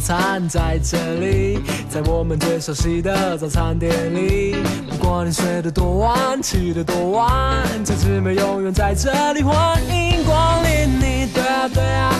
[0.00, 4.56] 餐在这里，在我们最熟悉的早餐店里。
[4.88, 11.28] 不管你睡得多晚，起得多晚，这姊妹永远在这里，欢迎光临你。
[11.32, 12.14] 对啊，对啊，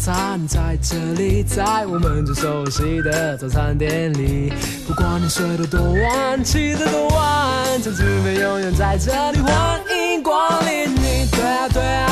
[0.00, 4.50] 餐在这里，在我们最熟悉的早餐店里。
[4.88, 11.28] 不管你睡得多晚，起得多晚，这姊妹永远在这里，欢迎光临你。
[11.30, 12.09] 对啊，对啊，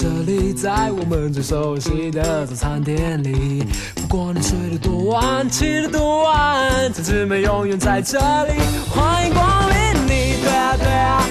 [0.00, 3.62] 这里，在我们最熟悉的早餐店里。
[3.96, 8.54] 不管你睡得多晚，起得多晚，这姊妹永远在这里，
[8.88, 10.40] 欢迎光临你。
[10.40, 11.22] 对啊，对啊，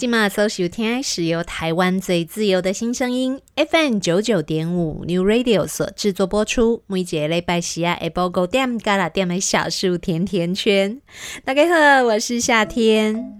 [0.00, 6.82] 今嘛搜收听是由台湾最自由的新声音 FM 九九点五 New Radio 所制作播出。
[6.86, 10.98] 每节礼拜四啊，下晡五点到六点的小树甜甜圈。
[11.44, 13.39] 大家好，我是夏天。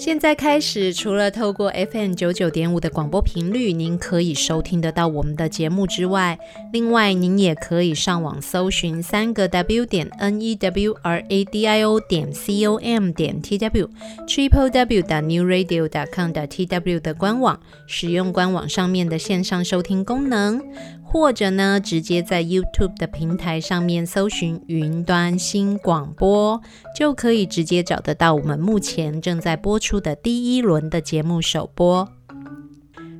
[0.00, 6.38] 现在开始，除了透过 FM 九九点五的广播频率，您可以收听得到我们的节目之外，
[6.72, 13.42] 另外您也可以上网搜寻三个 W 点 N E W R A D I O 点 C O M 点
[13.42, 20.62] T W，Triple W 点 New Radio 点 com 点 T W 的官网，使用官网上面的线上收听功能。
[21.12, 26.62] 或者呢，直接在 YouTube 的平台上面搜寻“云端新广播”，
[26.96, 32.08] 就可以直接找得到我们目前正在播出的第一轮的节目首播。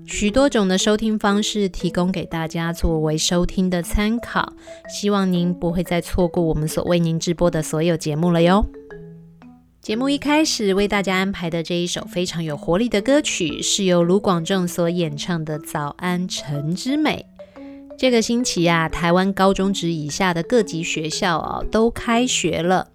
[0.06, 4.52] 许多种的收听方式提供给大家作为收听的参考，
[4.88, 8.64] 希望您不会再错过我们所为您直播的所有节目了哟。
[9.80, 17.26] 节目一开始为大家安排的这一首非常有活力的歌曲，是由卢广仲所演唱的《早安晨之美》。
[18.00, 22.88] 这个星期啊，台湾高中职以下的各级学校哦都开学了。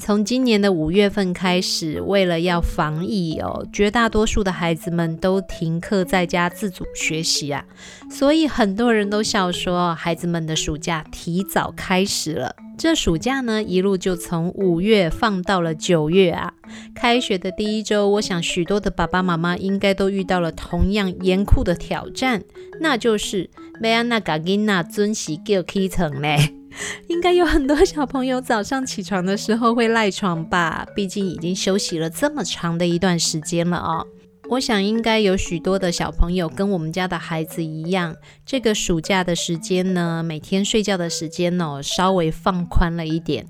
[0.00, 7.64] 从今年的五月份开始，为了要防疫哦，绝大多数的孩子们都停课在家自主学习啊，
[8.10, 12.56] 所以很多人都笑说，孩子们的暑假提早开始了。
[12.76, 16.52] 这暑假呢，一路就从五月放到了九月啊。
[16.94, 22.42] 开学的第一周，我想许多的爸爸妈妈应该都遇到了同样严酷的挑战，
[22.80, 23.48] 那就是
[23.80, 26.54] 要按怎把囡仔准时叫起床嘞。
[27.08, 30.86] 应该有很多小朋友早上起床的时候会赖床吧？
[30.94, 34.06] 毕竟已经休息了这么长的一段时间了哦。
[34.50, 38.14] 我想应该有许多的小朋友跟我们家的孩子一样，
[38.44, 43.46] 这个暑假的时间呢，每天睡觉的时间呢，稍微放宽了一点。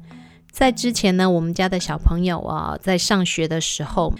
[0.52, 4.14] 在之前呢，我们家的小朋友啊，在上学的时候。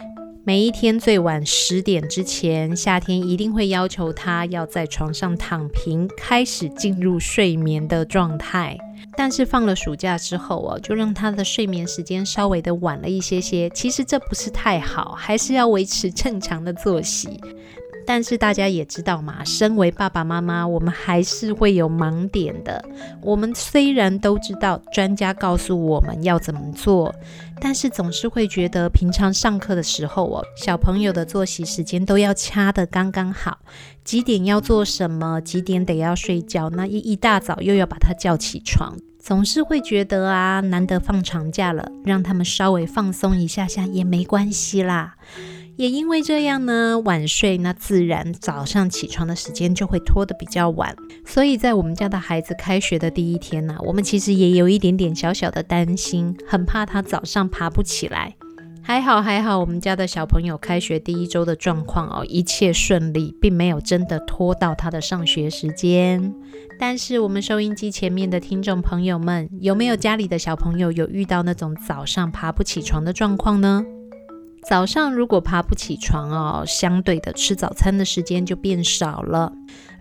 [0.47, 8.79] 每一天最晚十点之前，夏天一定会要求他要在床上躺平，开始进入睡眠的状态。
[9.17, 13.69] 但是放了暑假之后哦，就让他的睡眠时间稍微的晚了一些些。
[13.71, 17.41] 其实这不是太好，还是要维持正常的作息。
[18.07, 22.83] 但是大家也知道嘛，身为爸爸妈妈，我们还是会有盲点的。
[23.21, 27.15] 我们虽然都知道专家告诉我们要怎么做，
[27.61, 33.59] 但是总是会觉得平常上课的时候哦，小朋友的作息时间都要掐得刚刚好，
[34.05, 45.17] 几点要做什么，几点得要睡觉，那一一大早又要把他叫起床，总是会觉得啊，难得放长假了，让他们稍微放松一下下也没关系啦。
[45.77, 50.97] 也因为这样呢，晚睡，那自然早上起床的时间就会拖得比较晚。
[51.27, 58.35] 所以在我们家的孩子开学的第一天呢、我们其实也有一点点小小的担心，很怕他早上爬不起来。
[58.83, 66.33] 还好还好，我们家的小朋友开学第一周的状况哦，一切顺利，并没有真的拖到他的上学时间。
[66.79, 73.85] 但是我们收音机前面的听众朋友们，有没有家里的小朋友有遇到那种早上爬不起床的状况呢？
[74.69, 79.53] 早上如果爬不起床哦，相对的吃早餐的时间就变少了。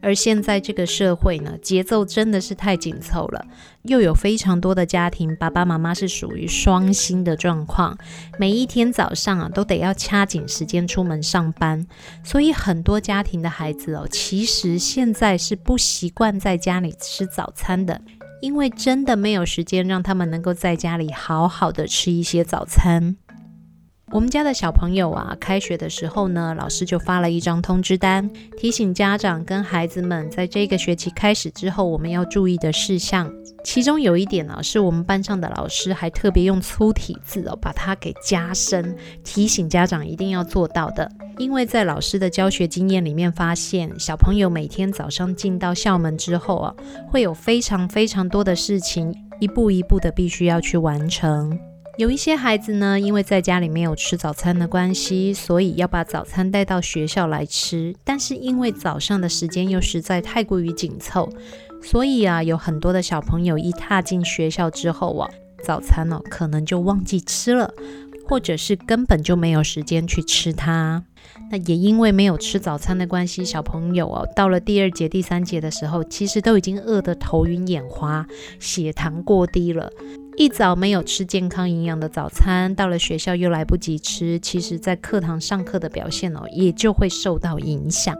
[0.01, 3.45] 而现在这个社会呢，节奏真的是太紧凑了，
[3.83, 7.95] 又有非常多的家庭，爸爸妈妈是属于双薪的状况，
[8.39, 11.85] 每一天早上啊都得要掐紧时间出门上班，
[12.23, 18.01] 所以很多家庭的孩子哦，其实现在是不习惯在家里吃早餐的，
[18.41, 23.17] 因为真的没有时间让他们能够在家里好好的吃一些早餐。
[24.15, 33.29] 我们家的小朋友啊，开学的时候呢，老师就发了一张通知单，提醒家长跟孩子们，在这个学期开始之后，我们要注意的事项。
[33.65, 38.95] 其中有一点呢，是我们班上的老师还特别用粗体字哦，把它给加深，
[39.25, 41.11] 提醒家长一定要做到的。
[41.37, 46.73] 因为在老师的教学经验里面发现，小朋友每天早上进到校门之后啊，
[47.11, 51.59] 会有非常非常多的事情，一步一步的必须要去完成。
[51.97, 57.95] 有一些孩子呢，因为在家里没有吃早餐的关系，所以要把早餐带到学校来吃。
[58.03, 61.29] 但是因为早上的时间又实在太过于紧凑，
[61.81, 65.29] 所以啊，有很多的小朋友一踏进学校之后啊，
[65.63, 67.73] 早餐呢，可能就忘记吃了，
[68.27, 71.01] 或者是根本就没有时间去吃它。
[71.49, 78.27] 那也因为没有吃早餐的关系，小朋友哦，到了第二节、第三节的时候，其实都已经饿得头晕眼花，
[78.59, 79.89] 血糖过低了。
[80.37, 88.13] 一早没有吃健康营养的早餐，到了学校又来不及吃，其实在课堂上课的表现哦，也就会受到影响。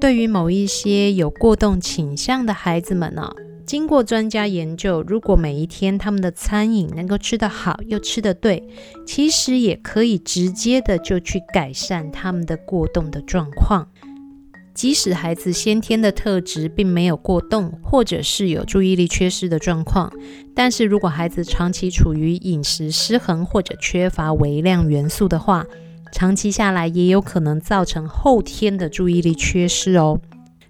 [0.00, 3.30] 对于某一些有过动倾向的孩子们呢，
[3.64, 8.66] 经过专家研究，如果每一天他们的餐饮能够吃得好又吃得对，
[9.06, 13.88] 其实也可以直接的就去改善他们的过动的状况。
[14.76, 20.12] 即使孩子先天的特质并没有过动，或者是有注意力缺失的状况，
[20.54, 25.64] 但是如果孩子长期处于饮食失衡或者缺乏微量元素的话，
[26.12, 30.20] 长期下来也有可能造成后天的注意力缺失哦。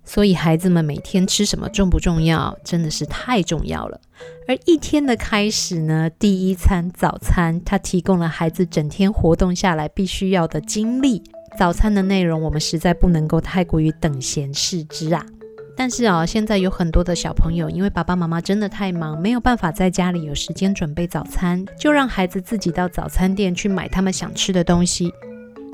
[0.05, 2.57] 所以孩子们每天吃什么重不重要？
[2.63, 4.01] 真的是太重要了。
[4.47, 11.25] 而一天的开始呢，第一餐早餐，它提供了孩子整天活动下来必须要的精力。
[11.57, 15.25] 早餐的内容，我们实在不能够太过于等闲视之啊。
[15.79, 25.13] 但是啊，现在有很多的小朋友，因为爸爸妈妈真的太忙，没有办法在家里有时间准备早餐，就让孩子自己到早餐店去买他们想吃的东西。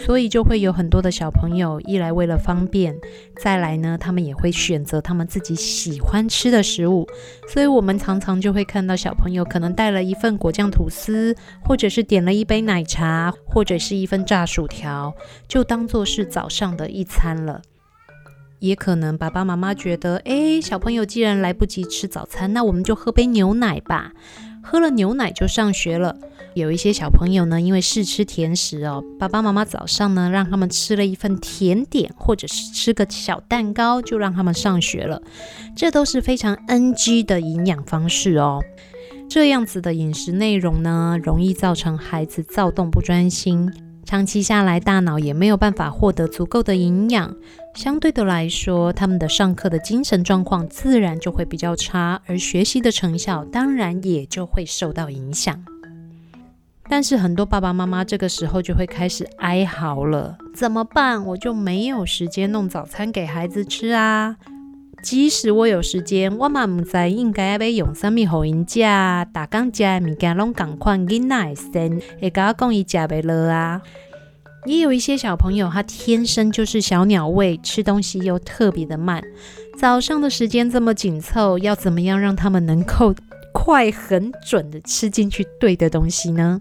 [0.05, 2.97] 所以就会有很多的小朋友，一来为了方便，
[3.41, 7.07] 再来呢，他们也会选择他们自己喜欢吃的食物。
[7.49, 15.15] 所以我们常常就会看到小朋友可能带了一份果酱吐司，或者是点了一杯奶茶，或者是一份炸薯条，
[15.47, 17.63] 就当做是早上的一餐了。
[18.59, 24.13] 也可能爸爸妈妈觉得，诶，小朋友既然来不及吃早餐，那我们就喝杯牛奶吧。
[24.65, 26.17] 喝了牛奶就上学了。
[26.55, 35.23] 有一些小朋友呢，因为试吃甜食哦，爸爸妈妈早上呢让他们吃了一份甜点，或者是吃个小蛋糕，就让他们上学了。
[35.75, 38.63] 这都是非常 NG 的营养方式哦。
[39.31, 43.73] 这样子的饮食内容呢，容易造成孩子躁动不专心。
[44.05, 47.35] 长期下来，大脑也没有办法获得足够的营养，
[47.75, 55.65] 相对的来说，他们的上课的精神状况自然就会比较差，而学习的成效当然也就会受到影响。
[56.95, 61.25] 但是很多爸爸妈妈这个时候就会开始哀嚎了，怎么办？
[61.25, 64.37] 我就没有时间弄早餐给孩子吃啊！
[65.03, 68.81] 即使我有时间，我嘛唔知应该要用什么给因吃，
[69.33, 73.81] 大刚吃的物件拢同款，囡仔会生，会跟我讲伊吃不落啊。
[74.67, 79.23] 也有一些小朋友，他天生就是小鸟胃，吃东西又特别的慢。
[79.79, 83.15] 早上的时间这么紧凑，要怎么样让他们能够
[83.55, 86.61] 快、很准的吃进去对的东西呢？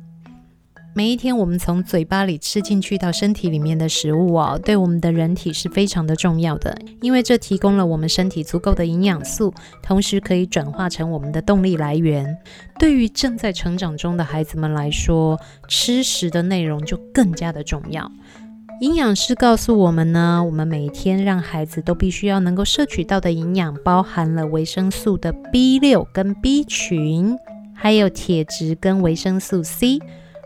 [0.93, 12.37] 每一天，我们从嘴巴里吃进去到身体里面的食物哦，对我们的人体是非常的重要的，因为这提供了我们身体足够的营养素，同时可以转化成我们的动力来源。
[12.77, 18.11] 对于正在成长中的孩子们来说，吃食的内容就更加的重要。
[18.81, 27.37] 营养师告诉我们呢，我们每天让孩子都必须要能够摄取到的营养，包含了维生素的 B 六跟 B 群，
[27.73, 29.97] 还有铁质跟维生素 C。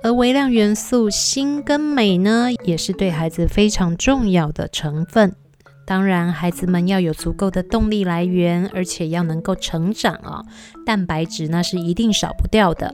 [0.06, 5.36] 而微量元素锌跟镁呢，也是对孩子非常重要的成分。
[5.84, 10.44] 当然，孩子们要有足够的动力来源，而且要能够成长啊，
[10.86, 12.94] 蛋白质那是一定少不掉的。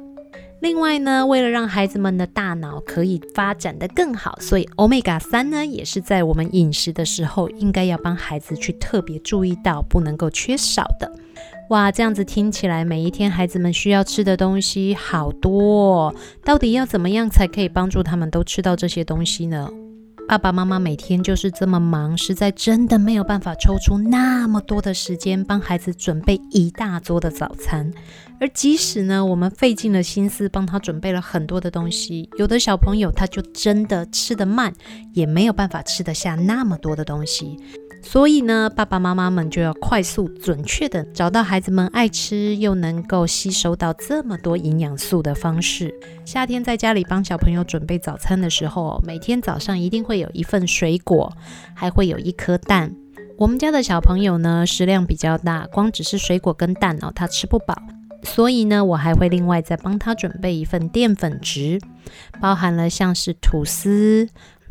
[0.61, 11.11] 另外呢，为了让孩子们的大脑可以发展得更好，所以 Omega 三呢，也是在我们饮食的时候应该要帮孩子去特别注意到，不能够缺少的。
[11.71, 16.13] 哇，这样子听起来，每一天孩子们需要吃的东西好多，
[16.43, 19.69] 到底要怎么样才可以帮助他们都吃到这些东西呢？
[20.27, 27.89] 爸爸妈妈每天就是这么忙，实在真的没有办法抽出那么多的时间帮孩子准备一大桌的早餐。
[28.41, 34.73] 而即使呢，我们费尽了心思帮他准备了很多的东西，有的小朋友他就真的吃得慢，
[35.13, 37.57] 也没有办法吃得下那么多的东西。
[38.03, 45.93] 所以呢，爸爸妈妈们就要快速、准确地找到孩子们爱吃又能够吸收到这么多营养素的方式。
[46.25, 51.31] 夏天在家里帮小朋友准备早餐的时候，每天早上一定会有一份水果，
[51.73, 52.93] 还会有一颗蛋。
[53.37, 57.75] 我们家的小朋友呢，食量比较大，光只是水果跟蛋哦，他吃不饱。
[58.23, 61.79] 所以呢，我还会另外再帮他准备一份淀粉质，
[62.39, 64.27] 包含了像是吐司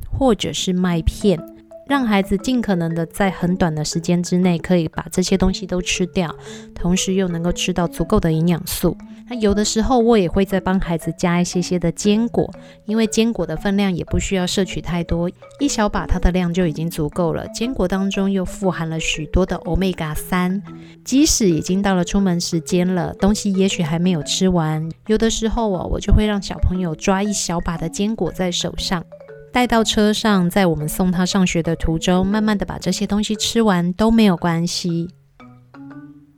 [0.08, 1.40] 或者是麦片。
[1.90, 6.32] 让孩子尽可能的在很短的时间之内可以把这些东西都吃掉，
[6.72, 8.96] 同时又能够吃到足够的营养素。
[9.28, 12.48] 那有的时候我也会再帮孩子加一些些的坚果，
[12.84, 15.28] 因为坚果的分量也不需要摄取太多，
[15.58, 17.44] 一小把它的量就已经足够了。
[17.48, 20.62] 坚果当中又富含了许多的 Omega 三，
[21.04, 29.04] 即使已经到了出门时间了，东西也许还没有吃完，有的时候哦，我就会让小朋友抓一小把的坚果在手上。
[29.52, 35.08] 带到车上，在我们送他上学的途中，慢慢的把这些东西吃完都没有关系。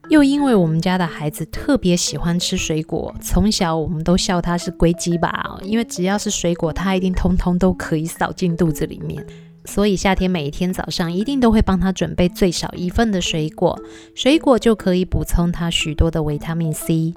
[0.08, 9.24] 又因为我们家的孩子特别喜欢吃水果，从小我们都笑他是龟鸡吧，因为只要是水果，他一定通通都可以扫进肚子里面。
[9.64, 13.78] 所以夏天每一天早上一定都会帮他准备最少一份的水果，
[14.14, 17.14] 水果就可以补充他许多的维他命 C。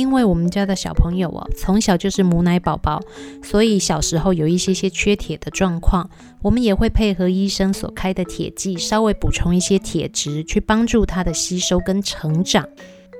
[0.00, 3.02] 因为我们家的小朋友哦，从小就是母奶宝宝，
[3.42, 6.08] 所以小时候有一些些缺铁的状况，
[6.40, 12.66] 我们也会配合医生所开的铁剂，稍微补充一些铁质，去帮助他的吸收跟成长。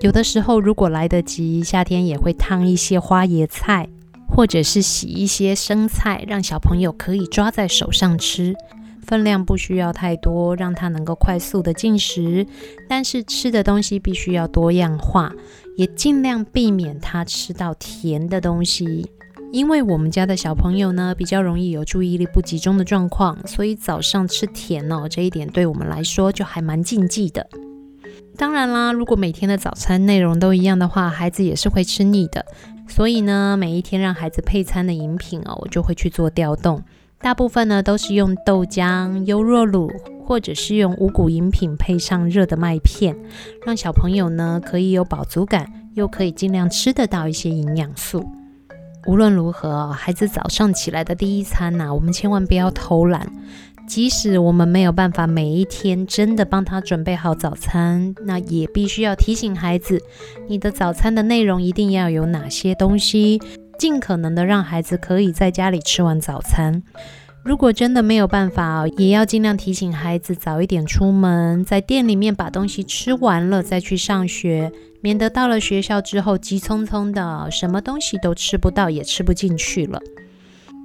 [0.01, 3.87] 有的时候如果来得及，夏天也会烫一些花椰菜，
[4.27, 8.55] 或者是洗一些生菜，让小朋友可以抓在手上吃。
[9.03, 12.47] 分量不需要太多，让他能够快速的进食，
[12.89, 15.33] 但是吃的东西必须要多样化，
[15.81, 19.11] 也尽量避免他吃到甜的东西。
[19.51, 27.49] 因为我们家的小朋友呢，比较容易有注意力不集中的状况，所以早上吃甜哦，这一点对我们来说就还蛮禁忌的。
[28.37, 32.45] 当然啦，如果每天的早餐内容都一样的话，孩子也是会吃腻的。
[32.87, 36.83] 所以呢，每一天让孩子配餐的饮品哦，我就会去做调动。
[37.23, 39.91] 大部分呢都是用豆浆、优酪乳，
[40.31, 43.17] 或者是用五谷饮品配上热的麦片，
[43.67, 48.25] 让小朋友呢可以有饱足感，又可以尽量吃得到一些营养素。
[49.09, 53.27] 无论如何，孩子早上起来的第一餐呐、我们千万不要偷懒。
[53.89, 60.01] 即使我们没有办法每一天真的帮他准备好早餐，那也必须要提醒孩子，
[60.47, 63.43] 你的早餐的内容一定要有哪些东西，
[63.81, 66.85] 尽可能的让孩子可以在家里吃完早餐。
[67.43, 74.71] 如果真的没有办法，也要尽量提醒孩子早一点出门，在店里面把东西吃完了再去上学，
[75.01, 79.99] 免得到了学校之后急匆匆的，什么东西都吃不到，也吃不进去了。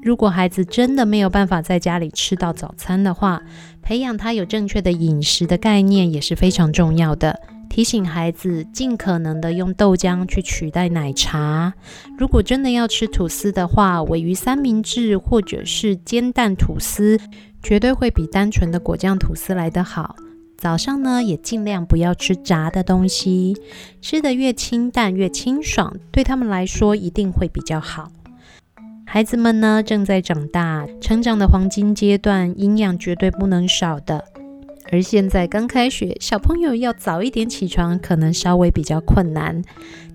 [0.02, 3.42] 如果孩子真的没有办法在家里吃到早餐的话，
[3.82, 7.38] 培养他有正确的饮食的概念也是非常重要的。
[7.70, 11.74] 提醒孩子尽可能的用豆浆去取代奶茶。
[12.18, 17.20] 如果真的要吃吐司的话，鮪鱼三明治或者是煎蛋吐司，
[17.62, 20.16] 绝对会比单纯的果酱吐司来得好。
[20.58, 23.56] 早上呢，也尽量不要吃炸的东西，
[24.02, 28.10] 吃得越清淡越清爽，对他们来说一定会比较好。
[29.06, 34.24] 孩子们呢，正在长大，成长的黄金阶段，营养绝对不能少的。
[34.96, 39.62] 而现在刚开学，小朋友要早一点起床，可能稍微比较困难。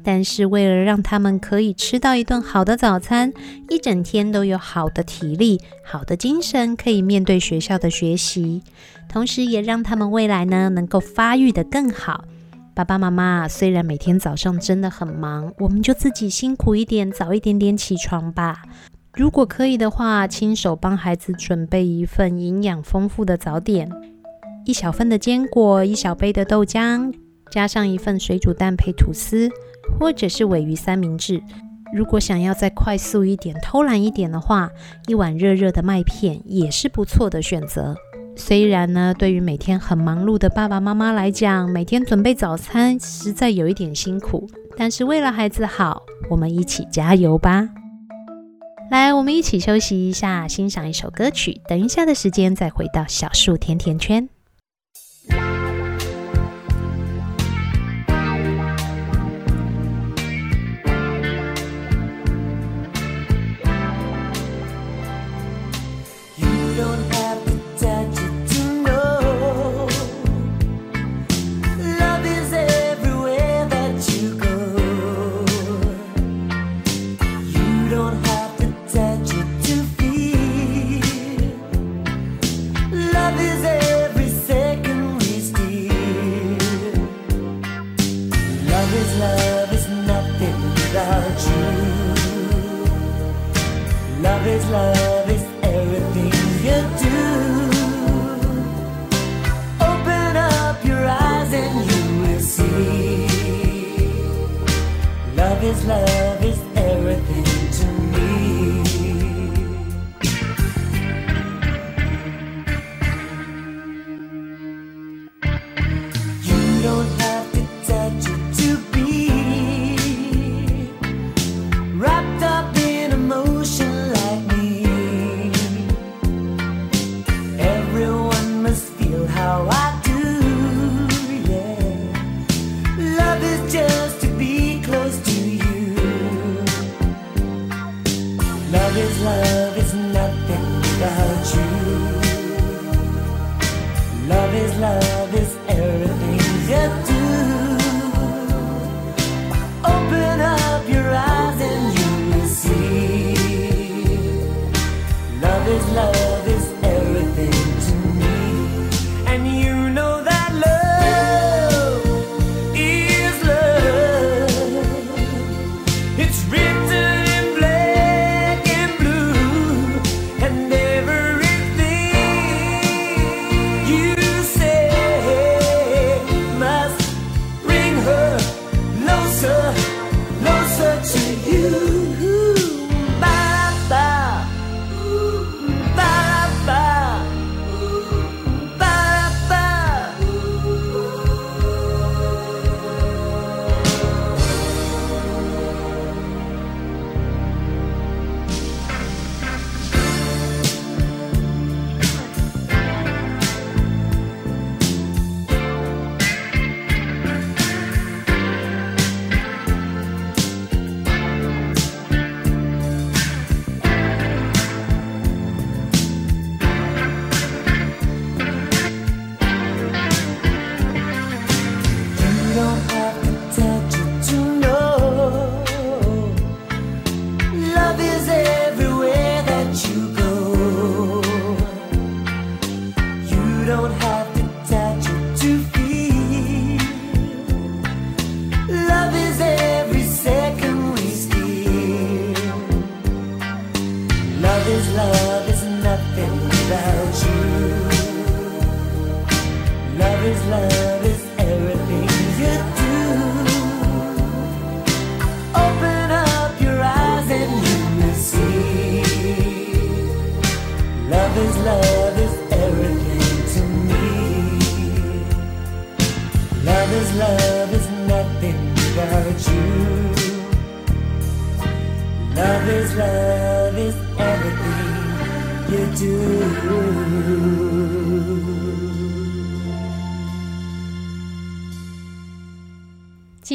[0.02, 3.30] 但是为了让他们可以吃到一顿好的早餐，
[3.68, 8.62] 一整天都有好的体力、好的精神，可以面对学校的学习，
[9.06, 12.25] 同时也让他们未来呢，能够发育得更好。
[12.72, 18.62] 爸爸妈妈虽然每天早上真的很忙，我们就自己辛苦一点，早一点点起床吧。
[19.12, 23.90] 如果可以的话，亲手帮孩子准备一份营养丰富的早点，
[24.66, 27.12] 一小份的坚果，一小杯的豆浆，
[27.50, 29.48] 加上一份水煮蛋配吐司，
[29.98, 31.42] 或者是尾鱼三明治。
[31.92, 34.70] 如果想要再快速一点、偷懒一点的话，
[35.08, 37.96] 一碗热热的麦片也是不错的选择。
[38.36, 47.68] 虽然呢，对于每天很忙碌的爸爸妈妈来讲，每天准备早餐实在有一点辛苦，但是为了孩子好，我们一起加油吧！
[48.90, 54.28] 来，我们一起休息一下，欣赏一首歌曲，等一下的时间再回到小树甜甜圈。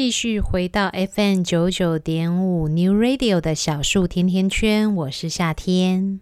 [0.06, 6.20] 继续回到 FM 九九点五 New Radio 的小树甜甜圈，我是夏天。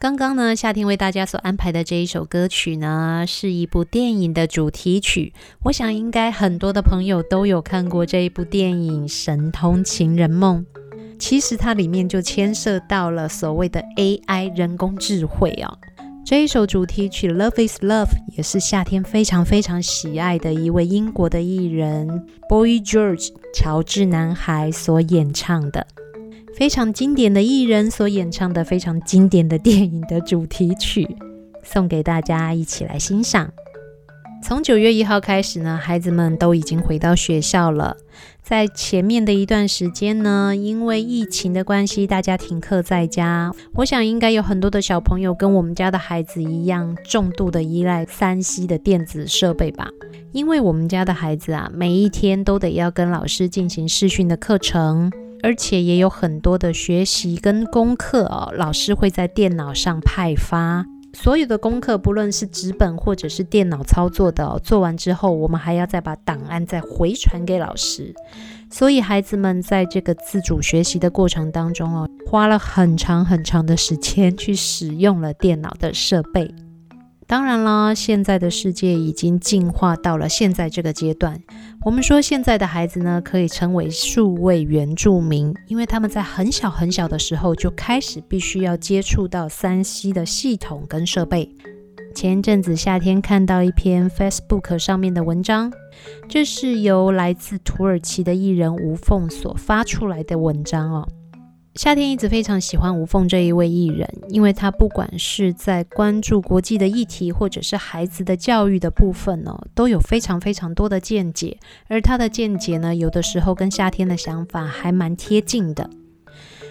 [0.00, 5.32] 刚刚呢，夏天为大家所安排的这一首歌曲呢，是一部电影的主题曲。
[5.62, 10.66] 我想应该很多的朋友都有看过这一部电影《神通情人梦》。
[11.16, 15.78] 其实它里面就牵涉到了所谓的 AI 人工智慧哦。
[16.26, 25.86] 这一首主题曲《Love Is Love》也是夏天非常非常喜爱的一位英国的艺人 Boy George 乔治男孩所演唱的，
[26.56, 31.06] 非常经典的艺人所演唱的非常经典的电影的主题曲，
[31.62, 33.52] 送给大家一起来欣赏。
[34.46, 37.96] 从九月一号开始呢，孩子们都已经回到学校了。
[38.42, 43.50] 在前面的一段时间呢，因为疫情的关系，大家停课在家。
[43.72, 49.88] 我想应该有很多的小朋友跟我们家的孩子一样，重度的依赖三 C 的电子设备吧。
[50.32, 55.10] 因为我们家的孩子啊，每一天都得要跟老师进行视讯的课程，
[55.42, 60.84] 而且也有很多的学习跟功课哦，老师会在电脑上派发。
[61.14, 68.12] 所有的功课，不论是纸本或者是电脑操作的，做完之后，我们还要再把档案再回传给老师。
[68.70, 76.52] 所以孩子们在这个自主学习的过程当中哦，花了很长很长的时间去使用了电脑的设备。
[77.26, 81.40] 当然啦，现在的世界已经进化到了现在这个阶段。
[81.84, 91.50] 我们说现在的孩子呢，可以称为数位原住民，因为他们在很小很小的时候就开始必须要接触到三 C 的系统跟设备。
[92.14, 95.72] 前一阵子夏天看到一篇 Facebook 上面的文章，
[96.28, 101.08] 这是由来自土耳其的艺人吴凤所发出来的文章哦。
[101.74, 111.58] 夏天一直非常喜欢吴凤这一位艺人，因为他不管是在关注国际的议题，或者是孩子的教育的部分呢，都有非常非常多的见解。
[111.88, 115.90] 而他的见解呢，有的时候跟夏天的想法还蛮贴近的。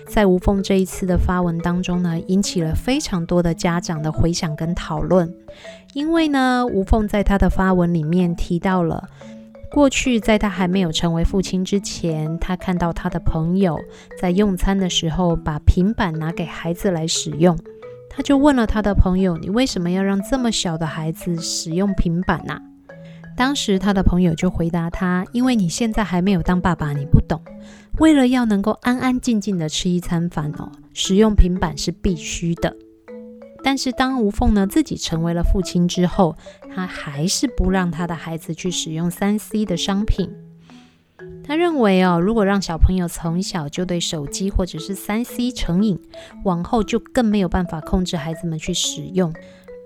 [0.08, 5.36] 在吴凤这一次的发文当中呢，引起了非常多的家长的回响跟讨论，
[5.94, 9.10] 因为呢，吴凤在他的发文里面提到了。
[9.74, 13.76] 过去，在他还没有成为父亲之前，他看到他的朋友
[14.22, 17.58] 在用餐的时候把平板拿给孩子来使用，
[18.08, 22.62] 他就问了他的朋友：“你为什么要让这么小的孩子使用平板呢？”
[23.36, 27.42] 当时他的朋友就回答他：“因为你现在还没有当爸爸，你不懂。
[27.98, 32.72] 为了要能够安安静静的吃一餐饭哦，使用平板是必须的。”
[33.64, 36.36] 但是当吴凤呢自己成为了父亲之后，
[36.76, 40.30] 他还是不让他的孩子去使用三 C 的商品。
[41.46, 46.00] 他认为哦，如果让小朋友从小就对手机或者是三 C 成瘾，
[46.44, 49.34] 往后就更没有办法控制孩子们去使用。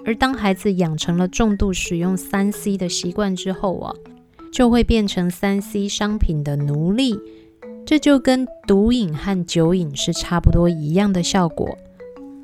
[0.05, 3.93] 而当孩子养成了重度使用三 C 的习惯之后啊，
[4.53, 7.19] 就会变成三 C 商品的奴隶。
[7.85, 11.77] 这就跟毒瘾和酒瘾是差不多一样的效果。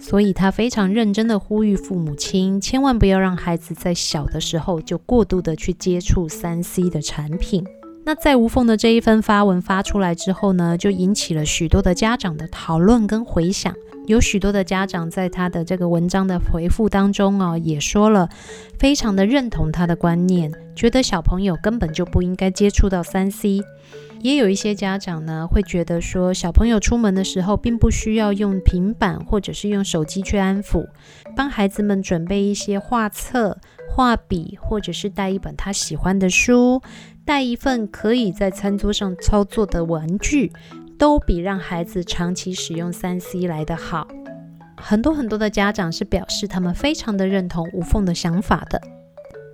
[0.04, 7.66] 所以他非常认真的呼吁父母亲，千万不要让孩子在小的时候就过度的去接触三 C 的产品。
[8.04, 13.74] 那在吴凤的这一份发文发出来之后呢，就引起了许多的家长的讨论跟回响。
[14.06, 18.28] 有许多的家长在他的这个文章的回复当中啊，也说了
[18.78, 23.62] 非常的认同他的观念，觉得小朋友根本就不应该接触到三 C。
[24.24, 30.88] 也有一些家长呢，会觉得说，小朋友出门的时候，并不需要用平板或者是用手机去安抚，
[31.36, 33.58] 帮孩子们准备一些画册、
[33.90, 36.82] 画笔，或者是带一本他喜欢的书，
[37.26, 40.54] 带一份可以在餐桌上操作的玩具，
[40.98, 44.08] 都比让孩子长期使用 3C 来得好。
[44.78, 48.82] 很多很多的家长是表示他们非常的认同无缝的想法的。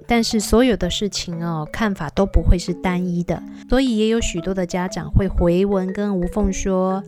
[0.09, 7.03] 但是所有的事情哦，看法都不会是单一的，所以也有许多的家长会回文跟吴凤说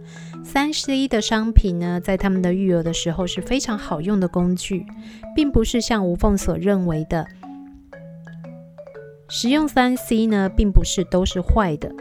[0.46, 4.86] ，3C 的商品呢，在他们的育儿的时候是非常好用的工具，
[5.36, 7.26] 并不是像吴凤所认为的，
[9.28, 11.92] 使用三 C 呢，并不是都是坏的。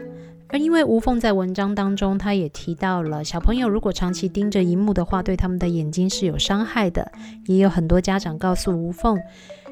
[0.49, 7.11] 而因为吴凤在文章当中，他也提到了小朋友如果长期盯着荧幕的话，对他们的眼睛是有伤害的。
[7.47, 9.17] 也有很多家长告诉吴凤，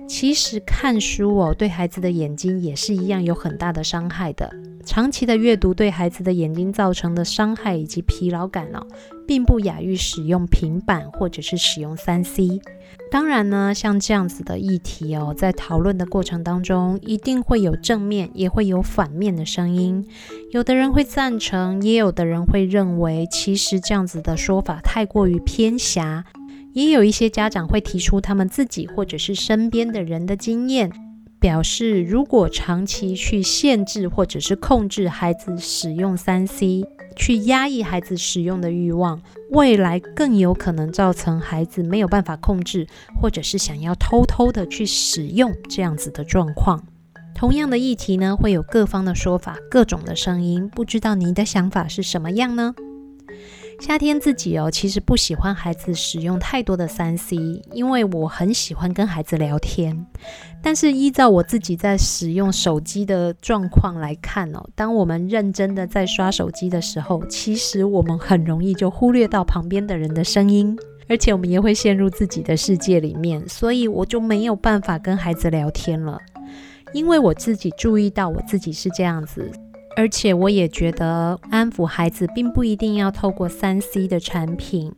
[0.10, 4.52] 其实看书哦，对孩子的眼睛也是一样有很大的伤害的。
[4.84, 8.88] 长期的阅读对孩子的眼睛造成的伤害以及疲劳感哦，
[9.28, 12.60] 并不亚于使用平板或者是使用三 C。
[13.12, 20.04] 当然呢，像这样子的议题哦，在讨论的过程当中，一定会有正面，也会有反面的声音。
[20.52, 26.26] 有的人会赞成，也有的人会认为，其实这样子的说法太过于偏狭。
[26.80, 30.92] 也有一些家长会提出他们自己或者是身边的人的经验。
[31.40, 36.84] 表示，如果长期去限制或者是控制孩子使用三 C，
[37.16, 42.88] 去压抑孩子使用的欲望，未来更有可能造成孩子没有办法控制，
[43.22, 46.84] 或者是想要偷偷的去使用这样子的状况。
[47.34, 52.76] 同样的议题呢，会有各方的说法，各种的声音，不知道你的想法是什么样呢？
[53.80, 57.38] 夏天自己哦，其实不喜欢孩子使用太多的三 C，
[57.72, 60.06] 因为我很喜欢跟孩子聊天。
[60.62, 76.20] 但是依照我自己在使用手机的状况来看哦，当我们认真的在刷手机的时候，其实我们很容易就忽略到旁边的人的声音，而且我们也会陷入自己的世界里面，所以我就没有办法跟孩子聊天了。
[76.92, 79.50] 因为我自己注意到我自己是这样子。
[79.96, 84.94] 而且我也觉得安抚孩子并不一定要透过三 C 的产品。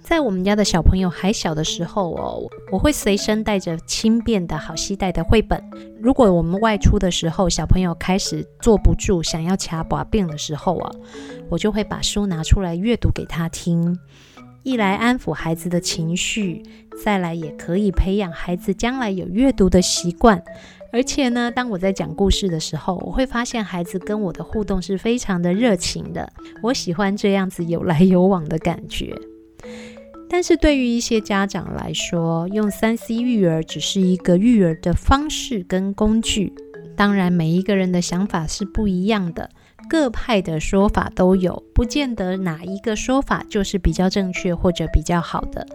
[0.00, 5.62] 在我们家的小朋友还小的时候哦，我会随身带着轻便的好携带的绘本。
[5.98, 10.92] 如果我们外出的时候，小朋友开始坐不住，想要掐把柄的时候啊，
[11.48, 13.98] 我就会把书拿出来阅读给他听。
[14.62, 16.62] 一来安抚孩子的情绪，
[17.02, 20.42] 再来也可以培养孩子将来有阅读的习惯。
[20.94, 26.32] 而且呢，当我在讲故事的时候，我会发现孩子跟我的互动是非常的热情的。
[26.62, 29.12] 我喜欢这样子有来有往的感觉。
[30.30, 36.54] 但是对于一些家长来说，用三 C 育儿只是一个育儿的方式跟工具。
[36.96, 39.50] 当然，每一个人的想法是不一样的，
[39.90, 45.66] 各派的说法都有，不见得哪一个说法就是比较正确或者比较好的。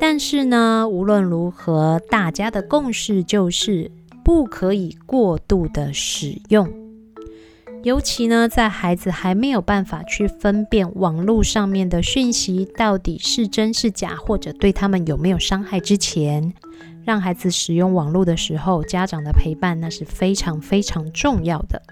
[0.00, 3.90] 但是呢，无论如何，大家的共识就是。
[4.24, 6.66] 不可以过度的使用，
[7.82, 16.54] 尤其呢，在孩子还没有办法去分辨网络上面的讯息到底是真是假，或者对他们有没有伤害之前，
[17.04, 21.82] 让孩子使用网络的时候，家长的陪伴那是非常非常重要的。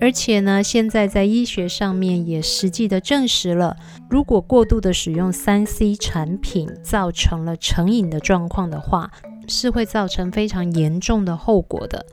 [0.00, 3.76] 而且呢，现在在医学上面也实际的证实了，
[4.10, 9.10] 如果过度的使用三 C 产品，造成了成瘾的状况的话，
[9.48, 12.04] 是会造成非常严重的后果的。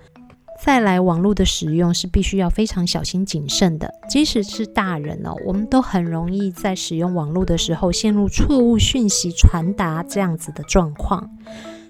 [0.64, 3.94] 再来，网络的使用是必须要非常小心谨慎的。
[4.10, 11.30] 即使是大人哦，我们都很容易在使用网络的时候陷入错误讯息传达这样子的状况。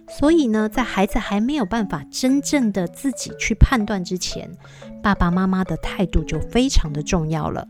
[0.07, 4.49] 所以呢，在孩子还没有办法真正的自己去判断之前，
[5.01, 7.67] 爸爸妈妈的态度就非常的重要了。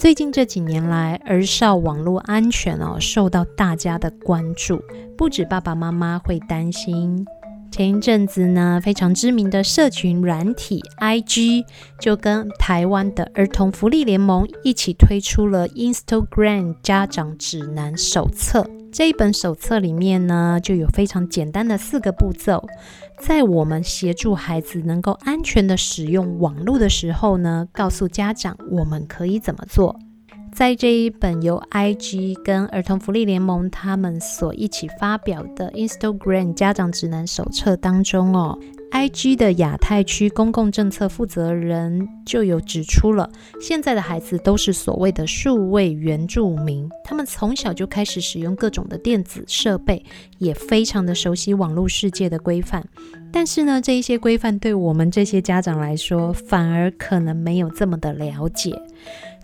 [0.00, 4.82] 最近这几年来，儿少网络安全哦受到大家的关注，
[5.14, 7.26] 不止爸爸妈妈会担心。
[7.70, 11.66] 前一阵子呢，非常知名的社群软体 IG
[12.00, 18.66] 就跟台湾的儿童福利联盟一起推出了 Instagram 家长指南手册。
[18.90, 22.66] 这一本手册里面呢，就有非常简单的四个步骤，
[23.20, 29.94] 在我们协助孩子能够安全的使用网络的时候呢，告诉家长我们可以怎么做。
[30.52, 38.58] 在这一本由 IG 跟儿童福利联盟他们所一起发表的 Instagram 家长指南手册当中哦。
[38.92, 50.04] IG 的亚太区公共政策负责人就有指出了，现在的孩子都是所谓的数位原住民，他们从小就开始使用各种的电子设备，
[50.38, 52.84] 也非常的熟悉网络世界的规范。
[53.32, 58.76] 但是呢，这一些规范对我们这些家长来说，反而可能没有这么的了解，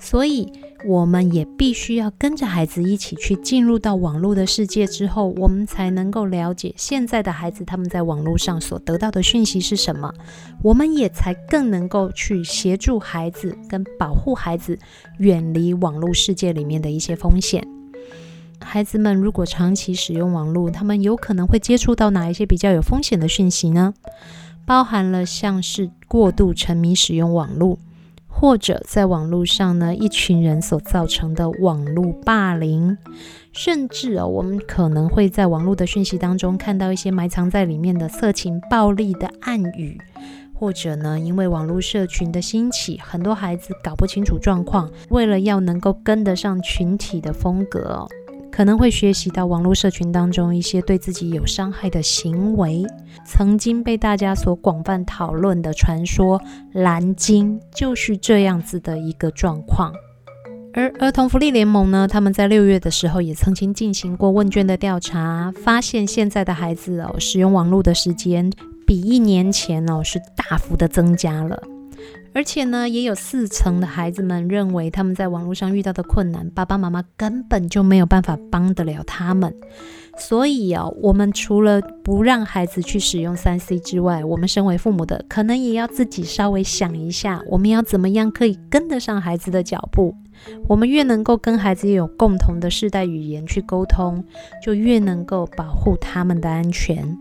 [0.00, 0.52] 所以。
[0.84, 10.12] 我们也必须要跟着孩子一起去进入到网络的世界之后，我们才能够了解现在的孩子他们在网络上所得到的讯息是什么，
[10.62, 14.78] 我们也才更能够去协助孩子跟保护孩子
[15.18, 17.66] 远离网络世界里面的一些风险。
[18.60, 23.94] 孩子们如果长期使用网络，他们有可能会接触到哪一些比较有风险的讯息呢？
[24.64, 27.78] 包含了像是过度沉迷使用网络。
[28.38, 32.98] 或者在网络上呢，一群人所造成的网络霸凌，
[33.50, 39.98] 甚至哦，我们可能会在网络的讯息当中看到一些埋藏在里面的色情、暴力的暗语，
[40.52, 48.06] 或者呢，因为网络社群的兴起，很多孩子搞不清楚状况，为了要能够跟得上群体的风格，
[48.56, 52.86] 可能会学习到网络社群当中一些对自己有伤害的行为。
[53.26, 56.40] 曾经被大家所广泛讨论的传说
[56.72, 59.92] “蓝鲸”就是这样子的一个状况。
[60.72, 68.50] 而儿童福利联盟呢，他们在六月的时候也曾经进行过问卷的调查，发现现在的孩子哦，使用网络的时间。
[68.86, 71.60] 比一年前哦，是大幅的增加了，
[72.36, 79.54] 而且呢，也有四成的孩子们认为他们在网络上遇到的困难，爸爸妈妈根本就没有办法帮得了他们。
[80.18, 90.14] 所以哦，我们除了不让孩子去使用三 C 之外，我们身为父母的，可能也要自己稍微想一下，我们要怎么样可以跟得上孩子的脚步。
[90.68, 94.22] 我们越能够跟孩子有共同的世代语言去沟通，
[94.62, 97.16] 就越能够保护他们的安全。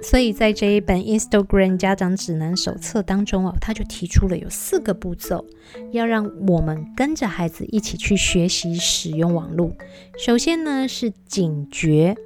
[0.00, 5.44] 所以在这一本 Instagram 家长指南手册当中哦，他就提出了有四个步骤，
[5.92, 9.72] 要让我们跟着孩子一起去学习使用网络。
[10.16, 12.16] 首先呢是警觉。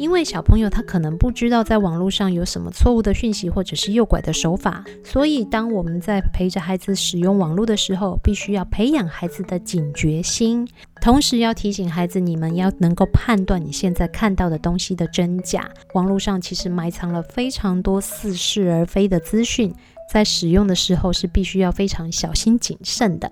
[0.00, 10.66] 因为小朋友他可能不知道在网络上有什么错误的讯息或者是诱拐的手法，所以当我们在陪着孩子使用网络的时候，必须要培养孩子的警觉心，
[11.02, 15.68] 同时要提醒孩子，你们要能够判断你现在看到的东西的真假。
[15.92, 19.70] 网络上其实埋藏了非常多似是而非的资讯，
[20.10, 23.30] 在使用的时候是必须要非常小心谨慎的。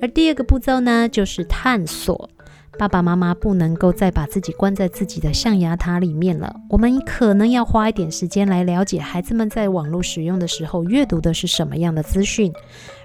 [0.00, 2.30] 而第二个步骤呢，就是探索。
[2.78, 6.54] 爸爸妈妈不能够再把自己关在自己的象牙塔里面了。
[6.68, 12.52] 我们可能要花一点时间来了解孩子们在网络使用的时候阅读的是什么样的资讯。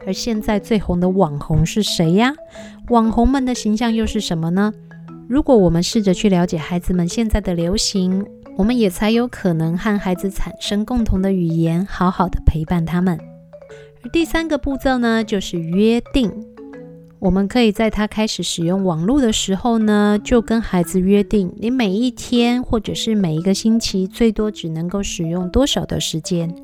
[0.08, 2.34] 而现在最红的网红是谁呀？
[2.90, 4.74] 网红们的形象又是什么呢？
[5.28, 8.26] 如果我们试着去了解孩子们现在的流行，
[8.58, 13.20] 我们也才有可能和孩子产生共同的语言，好好的陪伴他们。
[14.04, 16.32] 而第三个步骤呢，就是约定。
[17.20, 26.56] 我们可以在他开始使用网络的时候呢，就跟孩子约定，你每一天或者是每一个星期，最多只能够使用多少的时间。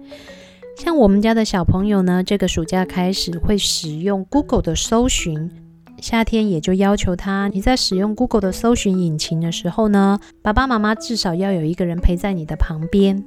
[0.77, 5.51] 像我们家的小朋友呢，这个暑假开始会使用 Google 的搜寻，
[6.01, 13.21] 夏天也就要求他，你在使用 Google 的搜寻引擎的时候呢，爸爸妈妈至少要有一个人陪在你的旁边。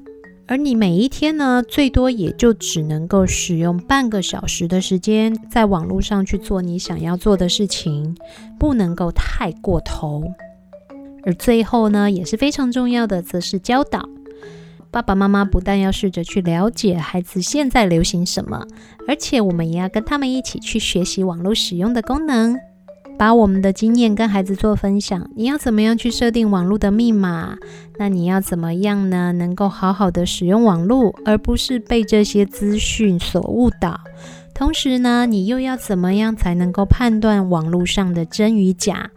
[0.50, 8.16] 而你每一天呢，最多也就只能够使用半个小时的时间，在网络上去做你想要做的事情，
[8.58, 10.24] 不能够太过头。
[11.24, 14.08] 而最后呢，也是非常重要的，则是教导
[14.90, 18.66] 爸爸妈妈，不但要试着去了解孩子现在流行什么，
[19.06, 22.58] 而且我们也要跟他们一起去学习网络使用的功能。
[23.18, 27.58] 把我们的经验跟孩子做分享，你要怎么样去设定网络的密码？
[27.98, 29.32] 那你要怎么样呢？
[29.32, 34.00] 能够好好的使用网络，而不是被这些资讯所误导。
[34.54, 39.10] 同时呢，你又要怎么样才能够判断网络上的真与假？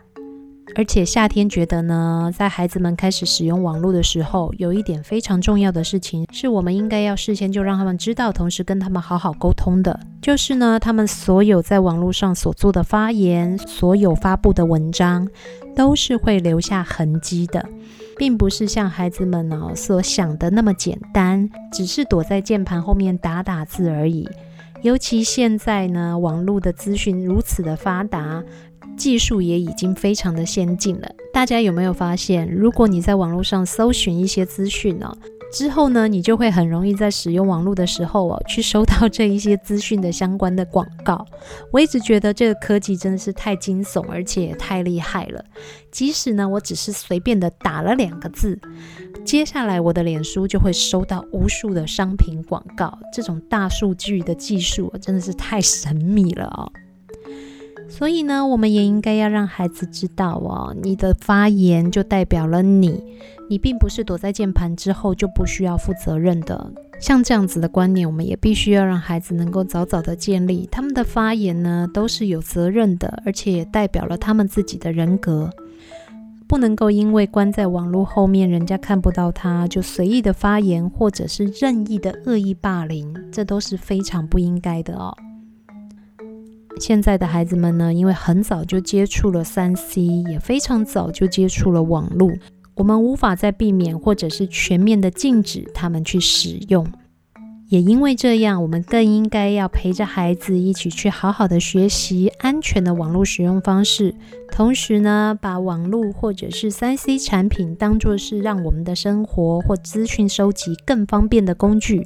[0.75, 15.27] 而且夏天觉得呢，在孩子们开始使用网络的时候，有一点非常重要的事情，是我们应该要事先就让他们知道，同时跟他们好好沟通的，就是呢，他们所有在网络上所做的发言，所有发布的文章，
[15.75, 17.67] 都是会留下痕迹的，
[18.17, 24.27] 并不是像孩子们呢所想的那么简单，只是躲在键盘后面打打字而已。
[24.84, 28.41] 尤其现在呢，网络的资讯如此的发达。
[28.97, 35.11] 技术也已经非常的先进了，大家有没有发现，如果你在网络上搜寻一些资讯呢，
[35.51, 41.25] 之后呢，你就会很容易在使用网络的时候哦，去收到这一些资讯的相关的广告。
[41.71, 45.43] 我一直觉得这个科技真的是太惊悚，而且也太厉害了。
[45.91, 48.59] 即使呢，我只是随便的打了两个字，
[49.25, 52.97] 接下来我的脸书就会收到无数的商品广告。
[53.11, 56.71] 这种大数据的技术真的是太神秘了哦。
[57.91, 63.03] 所以呢，我们也应该要让孩子知道哦，你的发言就代表了你，
[63.49, 66.71] 你并不是躲在键盘之后就不需要负责任的。
[66.99, 75.49] 像这样子的观念，我们也必须要让孩子能够早早的建立，他们的发言呢都是有责任的，而且也代表了他们自己的人格，
[76.47, 85.15] 不能够因为关在网络后面，人家看不到他，就随意的发言，或者是任意的恶意霸凌，这都是非常不应该的哦。
[86.80, 92.32] 现在的孩子们呢，因为很早就接触了 3C，也非常早就接触了网络，
[92.76, 96.88] 我们无法再避免或者是全面的禁止他们去使用。
[97.69, 104.13] 也因为这样，我们更应该要陪着孩子一起去好好的学习安全的网络使用方式，
[104.51, 112.05] 同时呢，把网络或者是 3C 产品当作是让我们的生活或资讯收集更方便的工具。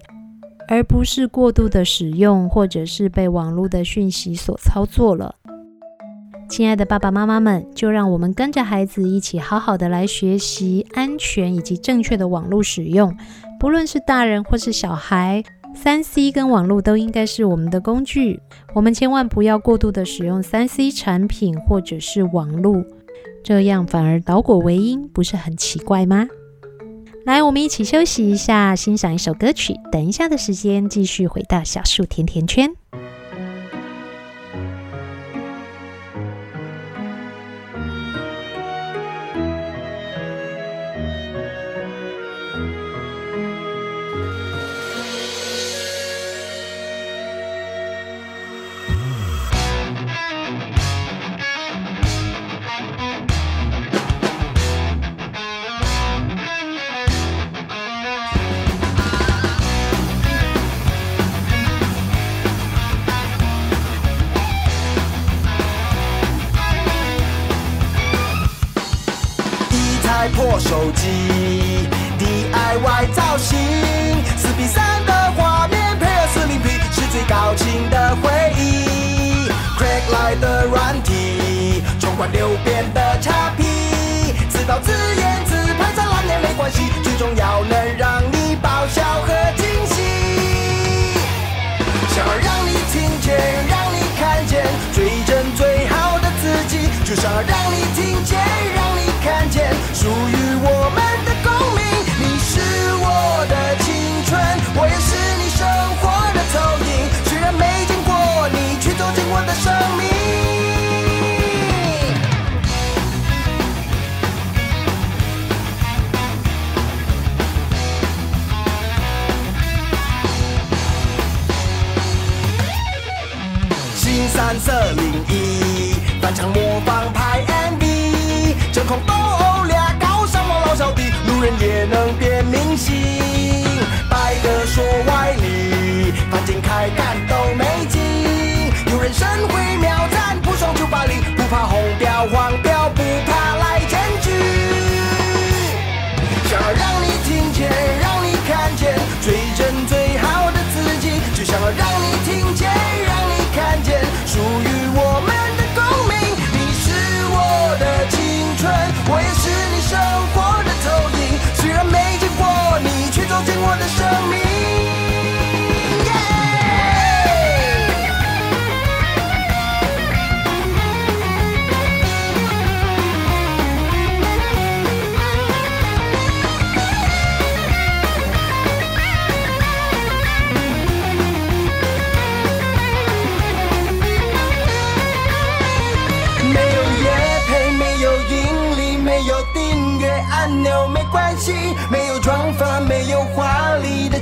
[0.67, 5.35] 而不是过度的使用，或者是被网络的讯息所操作了。
[6.47, 13.15] 亲爱的爸爸妈妈们，就让我们跟着孩子一起好好的来学习安全以及正确的网络使用。
[13.59, 15.43] 不论是大人或是小孩
[15.73, 18.39] 三 C 跟网络都应该是我们的工具。
[18.75, 22.85] 我们千万不要过度的使用三 C 产品或者是网络，
[23.43, 26.27] 这样反而倒果为因，不是很奇怪吗？
[27.25, 29.73] 来，我们一起休息一下，欣赏一首歌曲。
[29.91, 32.71] 等一下的时间，继续回到小树甜甜圈。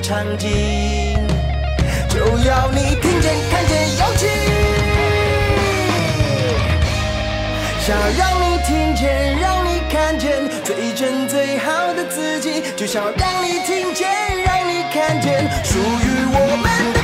[0.04, 0.50] 场景，
[2.10, 4.28] 就要你听见、看见、有请。
[7.80, 14.10] 想要让你听见，让你看见最真最好的自己，就想要让你听见，
[14.46, 17.03] 让你看见属于我们的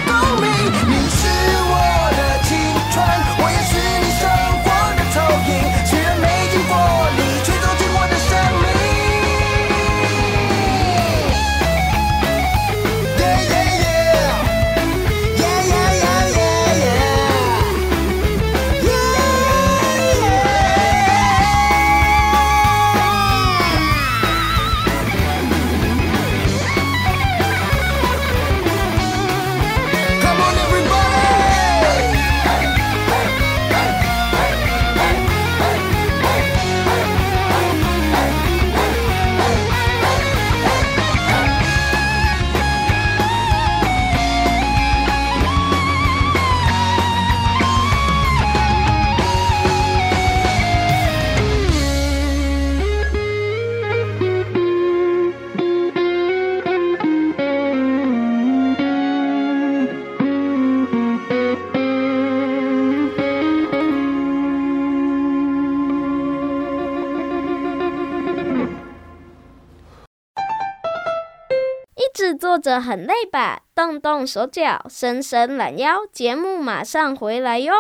[72.69, 73.63] 着很累吧？
[73.73, 77.73] 动动手脚，伸伸懒腰，节目马上回来哟！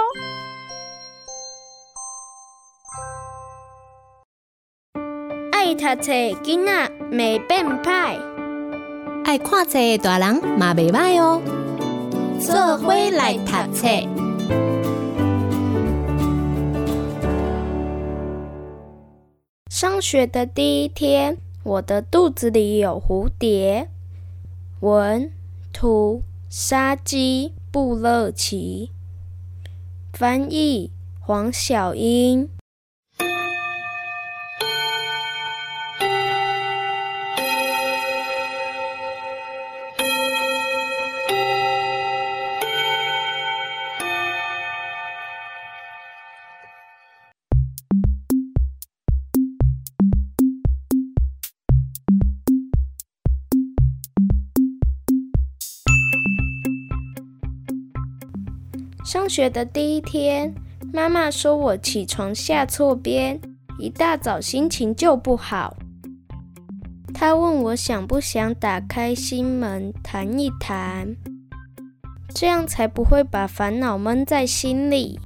[5.51, 8.19] 爱读册，囡仔袂变歹；
[9.25, 11.39] 爱看册的大人嘛袂歹哦。
[12.39, 13.87] 做伙来读册。
[19.69, 23.87] 上学的第一天，我的肚子里有蝴蝶。
[24.81, 25.29] 文
[25.73, 28.91] 图沙基布勒奇，
[30.13, 32.49] 翻译黄晓英。
[59.11, 60.53] 上学的第一天，
[60.93, 63.41] 妈妈说我起床下错边，
[63.79, 65.75] 一大早心情就不好。
[67.11, 71.15] 她问我想不想打开心门谈一谈，
[72.35, 75.19] 这样才不会把烦恼闷在心里。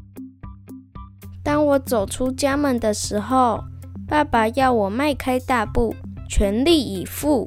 [1.43, 3.65] 当我走出家门的时候，
[4.07, 5.93] 爸爸要我迈开大步，
[6.29, 7.45] 全力以赴。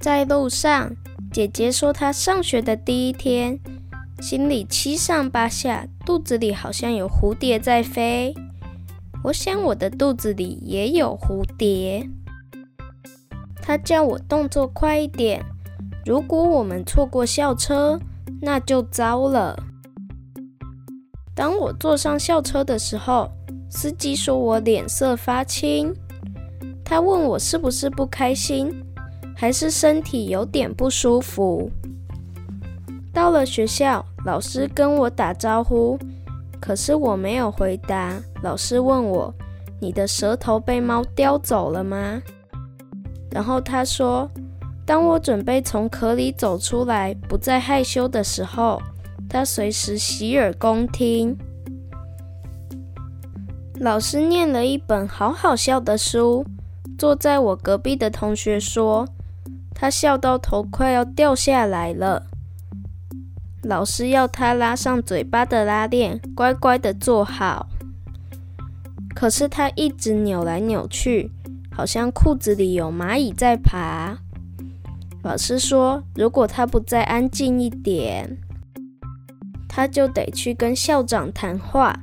[0.00, 0.90] 在路上，
[1.30, 3.60] 姐姐说她上学的第一天。
[4.20, 8.34] 心里七上八下，肚子里好像有蝴蝶在飞。
[9.24, 12.06] 我想我的肚子里也有蝴蝶。
[13.62, 15.42] 他叫我动作快一点，
[16.04, 17.98] 如果我们错过校车，
[18.42, 19.58] 那就糟了。
[21.34, 23.30] 当我坐上校车的时候，
[23.70, 25.94] 司机说我脸色发青。
[26.84, 28.70] 他问我是不是不开心，
[29.34, 31.70] 还是身体有点不舒服。
[33.14, 34.04] 到了学校。
[34.24, 35.98] 老师跟我打招呼，
[36.60, 38.14] 可是我没有回答。
[38.42, 39.34] 老师问我
[39.80, 42.20] ：“你的舌头被猫叼走了吗？”
[43.32, 44.30] 然后他说
[44.84, 48.80] ：“当我准备从壳里走出来，不再害羞的时候，
[49.28, 51.36] 他随时洗耳恭听。”
[53.80, 56.44] 老师念了一本好好笑的书，
[56.98, 59.08] 坐在我隔壁的同学说
[59.74, 62.26] ：“他笑到头快要掉下来了。”
[63.62, 67.68] 老师要他拉上嘴巴的拉链，乖乖的坐好。
[69.14, 71.30] 可是他一直扭来扭去，
[71.70, 74.16] 好像裤子里有蚂蚁在爬。
[75.22, 78.38] 老师说，如果他不再安静一点，
[79.68, 81.94] 他就得去跟校长谈话，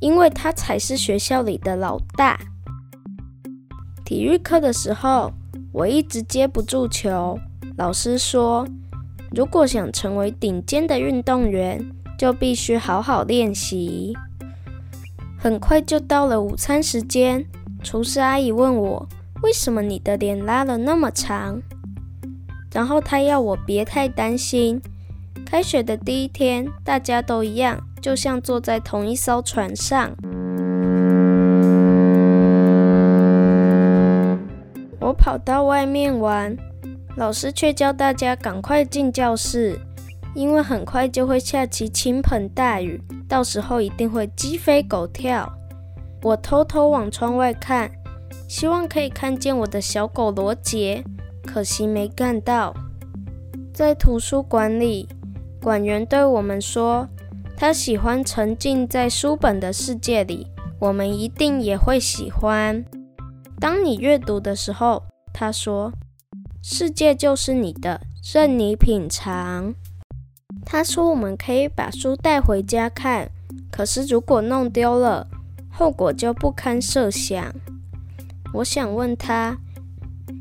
[0.00, 2.36] 因为他才是学校里的老大。
[4.04, 5.32] 体育课的时候，
[5.70, 7.38] 我一直接不住球。
[7.76, 8.66] 老师说，
[9.38, 11.80] 如果想成为顶尖的运动员，
[12.18, 14.12] 就必须好好练习。
[15.38, 17.46] 很快就到了午餐时间，
[17.84, 19.08] 厨师阿姨问我
[19.44, 21.62] ：“为什么你的脸拉了那么长？”
[22.74, 24.82] 然后她要我别太担心。
[25.46, 30.10] 开学的第一天，大家都一样，就像坐在同一艘船上。
[34.98, 36.56] 我跑到外面玩。
[37.18, 39.76] 老师却叫大家赶快进教室，
[40.36, 45.52] 因为很快就会下起倾盆大雨，到时候一定会鸡飞狗跳。
[46.22, 47.90] 我偷偷往窗外看，
[48.46, 51.02] 希望可以看见我的小狗罗杰，
[51.44, 52.72] 可惜没看到。
[53.74, 55.08] 在图书馆里，
[55.60, 57.08] 馆员对我们说，
[57.56, 60.46] 他喜欢沉浸在书本的世界里，
[60.78, 62.84] 我们一定也会喜欢。
[63.58, 65.02] 当你阅读的时候，
[65.32, 65.92] 他说。
[66.70, 69.74] 世界就是你的，任你品尝。
[70.66, 73.30] 他说：“我们可以把书带回家看，
[73.70, 75.26] 可是如果弄丢了，
[75.70, 77.54] 后果就不堪设想。”
[78.52, 79.56] 我想问他，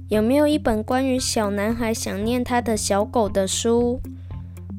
[0.10, 4.02] 有没有一本关于小男孩想念他的小狗的书？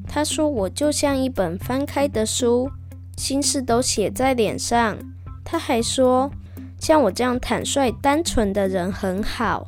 [0.07, 2.69] 他说：“我就像一本翻开的书，
[3.17, 4.95] 心事都写在脸上。”
[5.43, 6.29] 他还说
[6.79, 9.67] ：“像我这样坦率单纯的人很好。”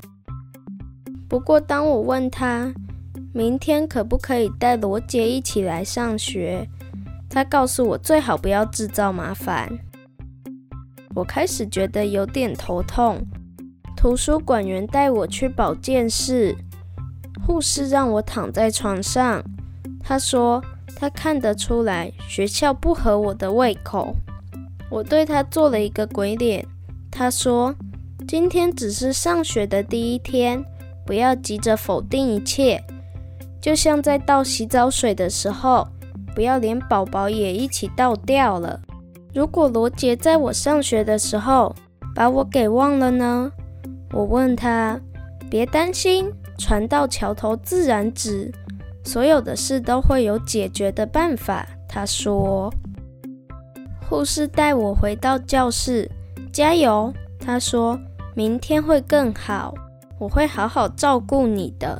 [1.32, 2.74] 不过，当我问他
[3.34, 6.68] 明天可不可以带罗杰一起来上学，
[7.30, 9.72] 他告诉我最好不要制造麻烦。
[11.16, 13.26] 我开始觉得有点头痛。
[13.96, 16.54] 图书馆员带我去保健室，
[17.48, 19.42] 护士让我躺在床上。
[20.02, 20.62] 他说
[20.98, 24.14] 他看得出来学校不合我的胃口。
[24.90, 26.68] 我对他做了一个鬼脸。
[27.10, 27.74] 他说
[28.28, 30.62] 今天只是上学的第一天。
[31.12, 32.82] 不要急着否定一切，
[33.60, 35.86] 就像在倒洗澡水的时候，
[36.34, 38.80] 不要连宝宝也一起倒掉了。
[39.34, 41.76] 如果罗杰在我上学的时候
[42.16, 43.52] 把我给忘了呢？
[44.14, 44.98] 我问他，
[45.50, 48.50] 别担心，船到桥头自然直，
[49.04, 51.68] 所有的事都会有解决的办法。
[51.90, 52.74] 他说。
[54.10, 56.10] 护士带我回到教室，
[56.54, 57.14] 加油！
[57.38, 58.00] 他说
[58.34, 59.74] 明天会更好，
[60.22, 62.00] 我会好好照顾你的。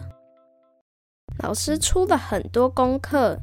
[1.40, 3.40] 老师出了很多功课，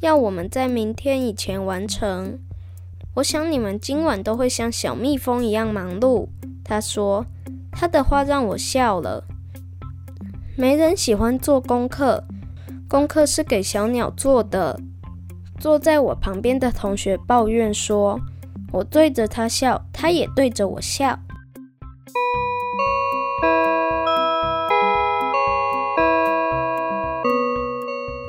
[0.00, 2.38] 要我们在明天以前完成。
[3.16, 6.28] 我想你们今晚都会像小蜜蜂一样忙碌。
[6.64, 7.26] 他说，
[7.72, 9.24] 他的话让我笑了。
[10.56, 12.22] 没人喜欢做功课，
[12.88, 14.78] 功课是给小鸟做的。
[15.58, 18.20] 坐在我旁边的同学抱怨说
[18.70, 21.18] ：“我对着他笑，他也对着我笑。”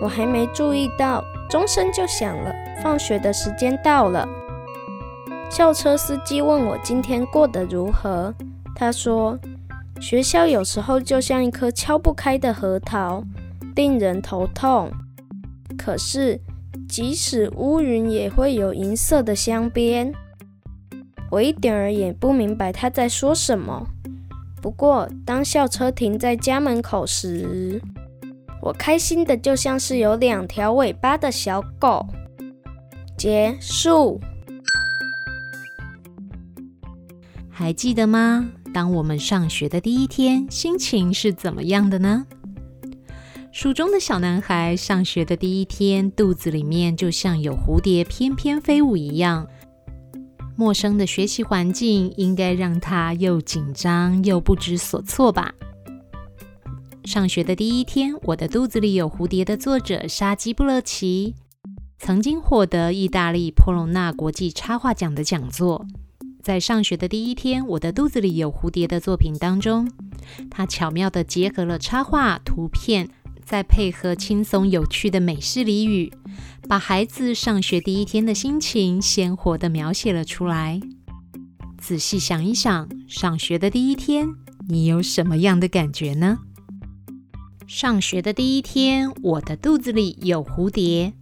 [0.03, 4.27] 我还没注意到，钟声就响了，放学的时间到了。
[5.49, 8.33] 校车司机问我今天过得如何，
[8.75, 9.39] 他说
[10.01, 13.23] ：“学校有时候就像一颗敲不开的核桃，
[13.75, 14.91] 令人头痛。
[15.77, 16.39] 可是……”
[16.89, 20.13] 即使乌云也会有银色的镶边，
[21.31, 23.87] 我一点儿也不明白他在说什么。
[24.61, 27.81] 不过，当校车停在家门口时，
[28.63, 32.07] 我开心的就像是有两条尾巴的小狗。
[33.17, 34.21] 结束。
[37.49, 38.49] 还记得吗？
[38.73, 42.25] 当我们上学的第一天，心情是怎么样的呢？
[43.51, 49.45] 书中的小男孩上学的第一天，肚子里面就像有蝴蝶翩翩飞舞一样。
[50.55, 55.53] 陌生的学习环境应该让他又紧张又不知所措吧？
[57.05, 61.35] 上学的第一天，我的肚子里有蝴蝶的作者沙基布勒奇，
[61.99, 65.85] 曾经获得意大利波隆纳国际插画奖的讲座。
[66.41, 69.91] 在上学的第一天，我的肚子里有蝴蝶的作品当中，
[70.49, 73.09] 他巧妙地结合了插画图片。
[73.45, 76.13] 再配合轻松有趣的美式俚语，
[76.69, 80.79] 把孩子上学第一天的心情鲜活地描写了出来。
[81.77, 84.29] 仔细想一想，上学的第一天，
[84.69, 86.39] 你有什么样的感觉呢？
[87.67, 91.13] 上学的第一天，我的肚子里有蝴蝶。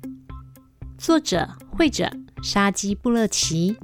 [0.97, 2.11] 作者、绘者：
[2.41, 3.77] 沙基布勒奇，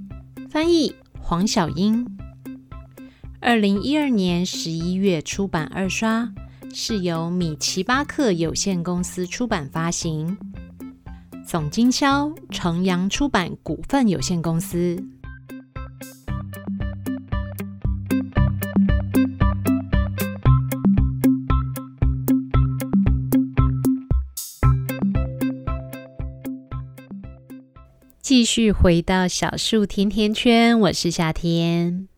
[0.50, 2.06] 翻译：黄小英。
[3.40, 6.34] 二零一二年十一月出版二刷。
[6.74, 10.38] 是由米奇巴克有限公司出版发行，
[11.46, 15.02] 总经销城阳出版股份有限公司。
[28.28, 32.10] 继续回到小树甜甜圈，我是夏天。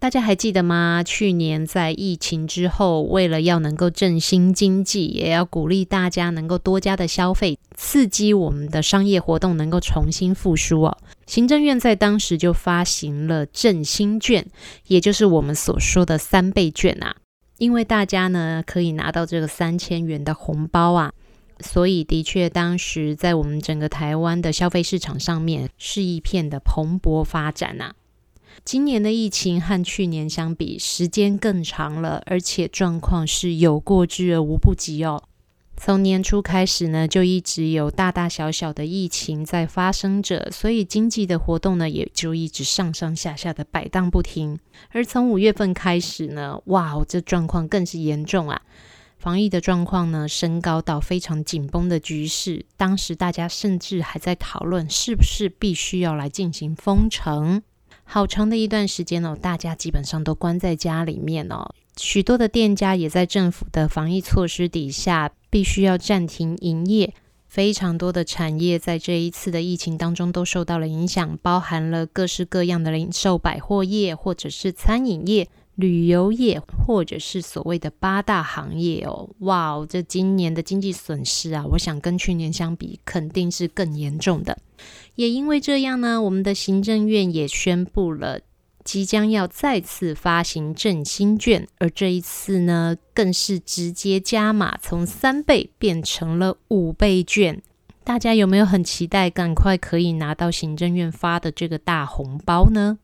[0.00, 1.04] 大家还记得吗？
[1.06, 10.98] 去年在疫情之后，为了要能够振兴经济，也要鼓励大家能够多加的消费，刺激我们的商业活动能够重新复苏哦。
[11.24, 14.44] 行政院在当时就发行了振兴券，
[14.88, 17.14] 也就是我们所说的三倍券啊。
[17.58, 21.12] 因为大家呢可以拿到这个三千元的红包啊，
[21.60, 27.94] 所以的确当时在我们整个台湾的消费市场上面是一片的蓬勃发展啊。
[28.64, 35.22] 今年的疫情和去年相比，时间更长了，而且状况是有过之而无不及哦。
[35.78, 44.58] 从年初开始呢，就一直有大大小小的疫情在发生着，所以经济的活动呢，也就一直上上下下的摆荡不停。
[44.90, 48.62] 而从五月份开始呢，哇，这状况更是严重啊！
[49.26, 52.64] 防疫的状况呢，升高到非常紧绷的局势。
[52.76, 57.60] 当时大家甚至还在讨论，是不是必须要来进行封城。
[58.04, 61.74] 好长的一段时间哦，大家基本上都关在家里面哦。
[61.96, 67.12] 许多的店家也在政府的防疫措施底下，必须要暂停营业。
[67.48, 75.48] 非常多的产业在这一次的疫情当中都受到了影响，包含了各式各样的零售百货业，或者是餐饮业。
[75.76, 84.58] 旅游业，或者是所谓的八大行业哦，哇哦，这今年的经济损失啊，我想跟去年相比，肯定是更严重的。
[85.14, 88.40] 也因为这样呢，我们的行政院也宣布了，
[88.84, 97.62] 即将要再次发行振兴券，而这一次呢，更是直接加码，从三倍变成了五倍券。
[98.02, 102.98] 大家有没有很期待，赶快可以拿到行政院发的这个大红包呢？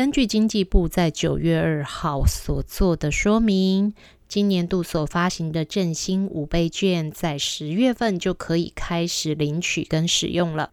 [0.00, 3.92] 根据经济部在九月二号所做的说明，
[4.26, 10.70] 今年度所发行的振兴五倍券，在十月份就可以开始领取跟使用了。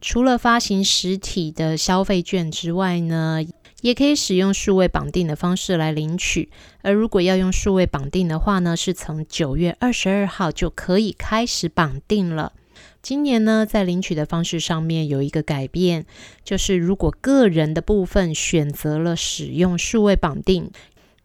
[0.00, 3.44] 除了发行实体的消费券之外呢，
[3.82, 6.48] 也可以使用数位绑定的方式来领取。
[6.80, 12.54] 而如果要用数位绑定的话呢，是从九月二十二号就可以开始绑定了。
[13.06, 16.06] 今年呢，在领取的方式上面有一个改变，
[16.42, 20.72] 就是如果个人的部分选择了使用数位绑定，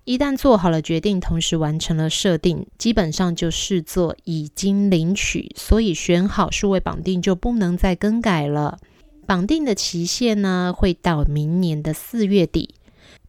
[0.04, 8.78] 一旦做好了决定，同时完成了设定，基本上就视作已经领取，所以选好数位绑定就不能再更改了。
[9.26, 12.76] 绑定的期限呢，会到明年的四月底。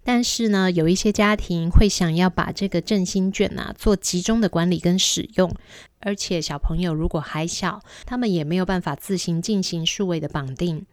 [0.04, 5.54] 但是呢，有一些家庭会想要把这个振兴券啊做集中的管理跟使用，
[6.02, 10.84] 而且小朋友如果还小，他们也没有办法自行进行数位的绑定。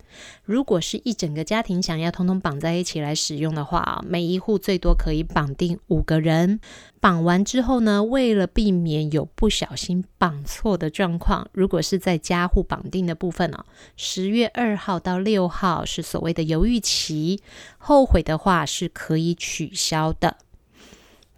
[0.43, 6.60] 如果是一整个家庭想要通通绑在一起来使用的话，每一户最多可以绑定五个人。
[6.99, 17.41] 绑完之后呢，为了避免有不小心绑错的状况，如果是在家户绑定的部分哦，十月二号到六号是所谓的犹豫期，
[17.78, 20.38] 后悔的话是可以取消的。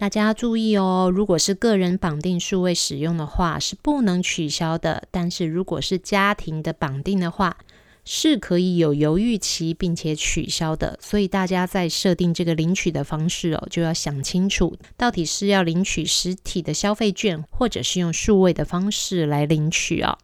[0.01, 5.03] 大家注意哦，如果是个人绑定数位使用的话，是不能取消的。
[5.11, 7.55] 但是如果是家庭的绑定的话，
[8.03, 20.17] 是可以有犹豫期，并且取消的，所以大家在设定这个领取的方式哦，就要想清楚，到底是要领取实体的消费券，或者是用数位的方式来领取哦。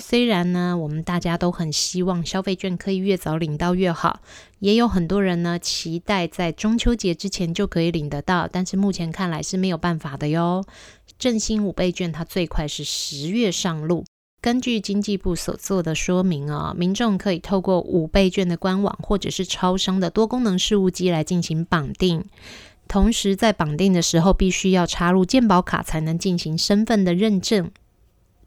[0.00, 4.20] 虽然呢，我们大家都很希望消费券可以越早领到越好，
[4.58, 10.64] 也有很多人呢期待在中秋节之前就可以领得到，但是目前看来是没有办法的哟。
[11.18, 14.04] 振兴五倍券它最快是十月上路。
[14.40, 22.24] 根据经济部所做的说明啊，民众可以透过五倍券的官网或者是超商的多功能事务机来进行绑定。
[22.88, 27.70] 同时，在绑定的时候，必须要插入健保卡才能进行身份的认证。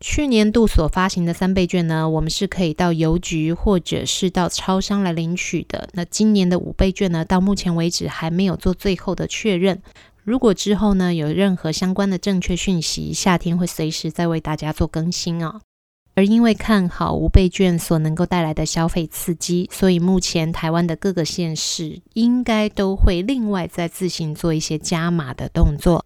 [0.06, 5.88] 去年度所发行的三倍券呢，我们是可以到邮局或者是到超商来领取的。
[5.94, 9.82] 那今年的五倍券呢，到目前为止还没有做最后的确认。
[10.26, 15.62] 如果之后呢，有任何相关的正确讯息，夏天会随时再为大家做更新哦。
[16.16, 26.04] 而因为看好五倍券所能够带来的消费刺激，所以目前台湾的各个县市应该都会另外再自行做一些加码的动作。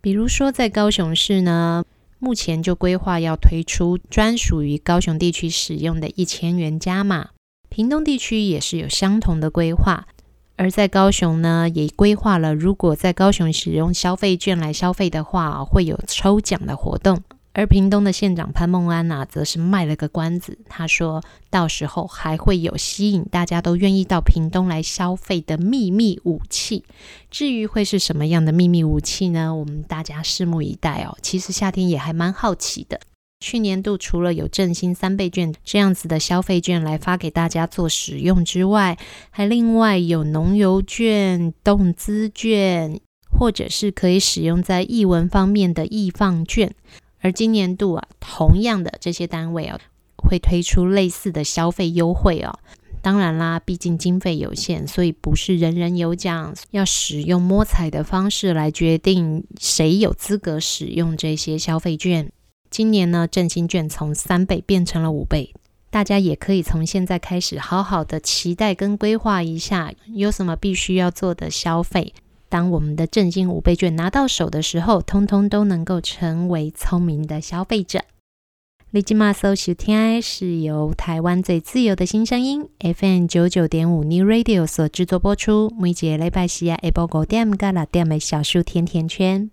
[0.00, 1.84] 比如说在高雄市呢，
[2.22, 7.30] 目前就规划要推出专属于高雄地区使用的一千元加码，
[7.70, 10.06] 屏东地区也是有相同的规划。
[10.56, 17.22] 而在高雄呢，也规划了如果在高雄使用消费券来消费的话，会有抽奖的活动。
[17.52, 21.20] 而屏东的县长潘孟安呐，则是卖了个关子，他说
[21.50, 26.84] 到时候还会有吸引大家都愿意到屏东来消费的秘密武器。
[27.28, 29.52] 至于会是什么样的秘密武器呢？
[29.54, 31.18] 我们大家拭目以待哦。
[31.22, 33.00] 其实夏天也还蛮好奇的。
[33.40, 38.96] 去年度除了有振兴三倍券这样子的消费券来发给大家做使用之外，
[39.30, 46.72] 还另外有农游券、动资券，或者是可以使用在译文方面的艺 FUN 券。
[47.20, 49.78] 而今年度啊，同样的这些单位啊，
[50.16, 52.58] 会推出类似的消费优惠哦。
[53.02, 62.30] 当然啦，毕竟经费有限，所以不是人人有奖，要使用摸彩的方式来决定谁有资格使用这些消费券。
[62.70, 65.54] 今年呢，振兴券从三倍变成了五倍，
[65.90, 72.12] 大家也可以从现在开始好好的期待跟规划一下，有什么必须要做的消费。
[72.50, 78.00] 当我们的振兴五倍券拿到手的时候，通通都能够成为聪明的消费者。
[78.90, 85.72] 你今嘛搜寻天爱是由台湾最自由的新声音 FM 九九点五 New Radio 所制作播出。
[85.78, 89.48] 每节礼拜四下午五点到六点的小树甜甜圈。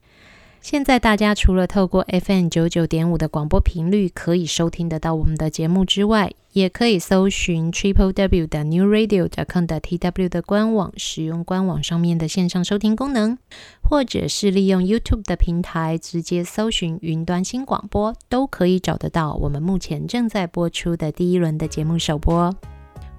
[0.69, 13.37] 现在大家除了透过 FM 九九点五的广播频率可以收听得到我们的节目之外，也可以搜寻 Triple W 的 New Radio dot com 的 TW 的官网，使用官网上面的线上收听功能，
[13.81, 22.53] 或者是利用 YouTube 的平台直接搜寻云端新广播，都可以找得到我们目前正在播出的第一轮的节目首播。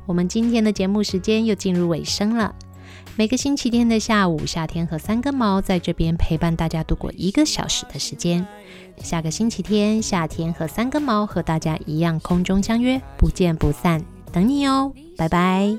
[0.05, 2.55] 我们今天的节目时间又进入尾声了。
[3.19, 8.47] 每个星期天的下午，夏天和三根毛在这边陪伴大家度过一个小时的时间。
[9.03, 14.01] 下个星期天，夏天和三根毛和大家一样空中相约，不见不散，
[14.31, 15.77] 等你哦，拜拜。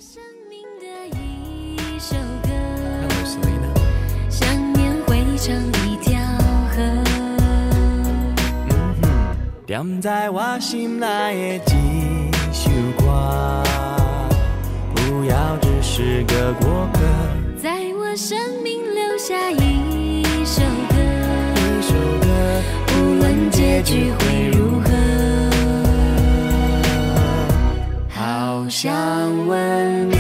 [15.19, 16.99] 不要只是个过客，
[17.61, 20.95] 在我生命留下一首歌，
[21.57, 22.25] 一首歌，
[22.95, 24.89] 无论结局会如何，
[28.07, 28.89] 好想
[29.45, 30.09] 问。
[30.09, 30.18] 你，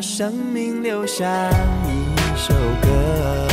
[0.00, 1.48] 生命留下
[1.86, 3.48] 一首歌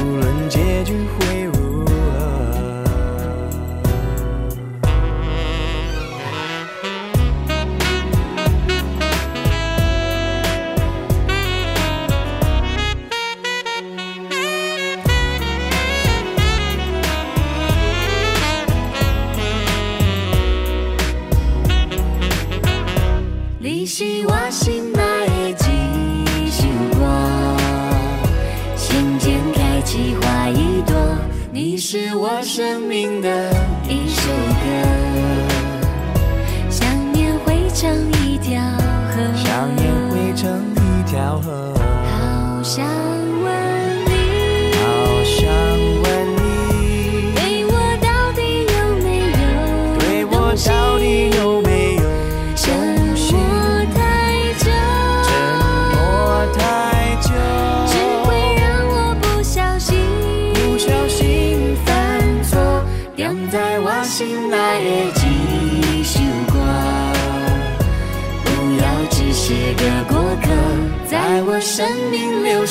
[0.00, 1.43] 无论结局会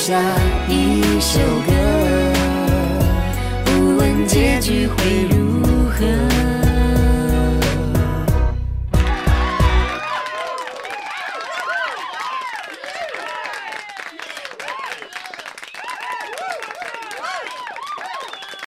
[0.03, 0.42] shine.